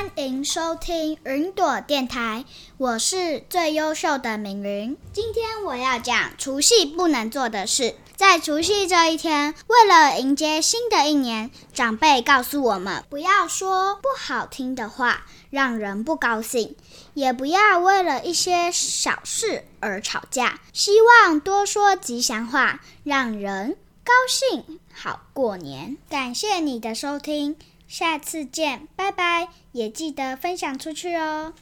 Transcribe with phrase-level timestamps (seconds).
[0.00, 2.46] 欢迎收听云朵电台，
[2.78, 4.96] 我是最优秀的敏云。
[5.12, 7.96] 今天我要讲除夕不能做的事。
[8.16, 16.74] 在除夕这一天，为了迎接新的一年，长辈告诉我们，不要说不好听的话，让人不高兴；
[17.12, 20.60] 也不要为了一些小事而吵架。
[20.72, 25.98] 希望多说吉祥话，让人高兴，好过年。
[26.08, 27.58] 感谢你的收听。
[27.90, 29.48] 下次见，拜拜！
[29.72, 31.54] 也记得分享出去哦。